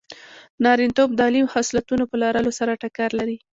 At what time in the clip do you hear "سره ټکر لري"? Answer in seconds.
2.59-3.37